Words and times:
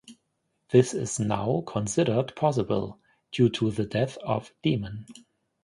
This 0.71 0.95
is 0.95 1.19
now 1.19 1.63
considered 1.67 2.35
possible 2.35 2.97
due 3.31 3.49
to 3.49 3.69
the 3.69 3.85
death 3.85 4.17
of 4.23 4.51
Demon. 4.63 5.05